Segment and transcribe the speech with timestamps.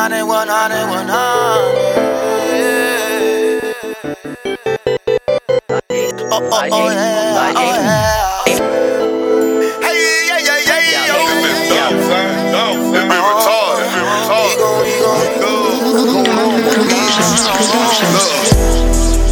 [0.00, 1.10] 100, 100, 100.
[6.32, 8.40] Oh, oh, oh, yeah, oh, yeah.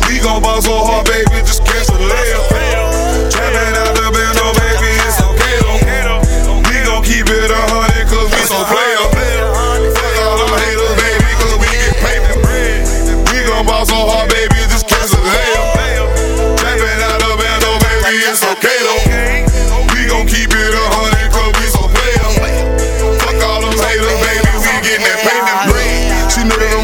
[0.07, 2.78] We gon' ball so hard, baby, just catch a layup.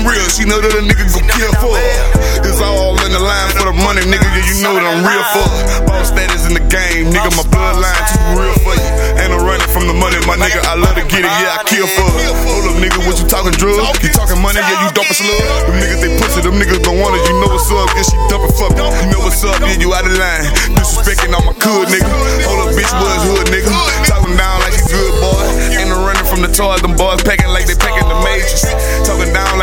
[0.05, 2.45] I'm real, she know that a nigga gon' kill for her.
[2.45, 5.25] It's all in the line for the money, nigga, yeah, you know that I'm real
[5.33, 5.89] for her.
[5.89, 8.91] Boss status in the game, nigga, my bloodline too real for you.
[9.17, 11.65] Ain't no running from the money, my nigga, I love to get it, yeah, I
[11.65, 12.21] kill for her.
[12.45, 13.81] Hold up, nigga, what you talking drugs?
[14.05, 15.41] You talking money, yeah, you dumping slug.
[15.73, 18.21] Them niggas, they pussy, them niggas don't want it, you know what's up, yeah, she
[18.29, 18.77] dumping fuck.
[18.77, 20.45] You know what's up, yeah, you out of line.
[20.77, 22.13] Disrespecting all my good, nigga.
[22.45, 23.73] Hold up, bitch, was hood, nigga.
[24.05, 25.49] Talking down like you good, boy.
[25.81, 28.69] Ain't no running from the toys, them boys packing like they packing the majors.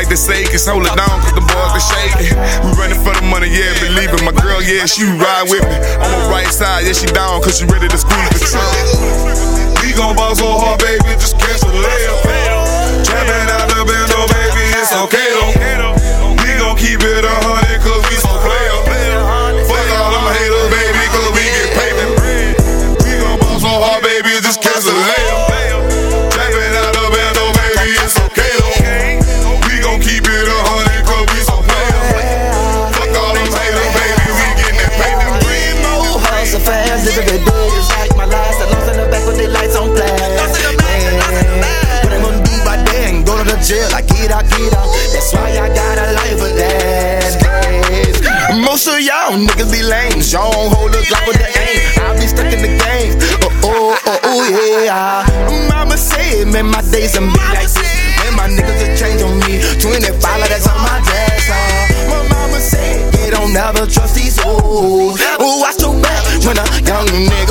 [0.01, 2.33] Like they say, cause hold it down, cause the boys they shaking.
[2.65, 4.25] We running for the money, yeah, believe it.
[4.25, 5.77] My girl, yeah, she ride with me.
[6.01, 8.65] On the right side, yeah, she down, cause she ready to squeeze the truck.
[9.85, 11.10] We gon' ball so hard, baby,
[49.39, 50.19] Niggas be lame.
[50.19, 51.79] Don't hold a Glock with the aim.
[52.03, 53.15] I be stuck in the game.
[53.63, 55.23] Oh, oh, oh, oh, yeah.
[55.69, 57.79] Mama said, man, my days done be like this.
[58.19, 59.63] Man, my niggas will change on me.
[59.79, 60.19] 25,
[60.51, 61.47] that's on my dress.
[61.47, 62.11] Uh.
[62.11, 65.19] My mama said, they don't never trust these hoes.
[65.39, 67.50] Oh, watch your back when a young nigga